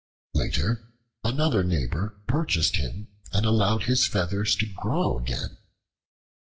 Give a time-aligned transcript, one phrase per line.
[0.33, 0.91] Later,
[1.23, 5.57] another neighbor purchased him and allowed his feathers to grow again.